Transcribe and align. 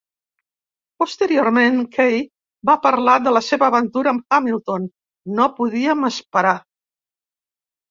Posteriorment, 1.01 1.77
Kaye 1.97 2.21
va 2.71 2.77
parlar 2.87 3.19
de 3.27 3.35
la 3.37 3.43
seva 3.49 3.69
aventura 3.69 4.15
amb 4.15 4.35
Hamilton: 4.39 4.89
No 5.37 5.49
podíem 5.63 6.11
esperar. 6.13 6.59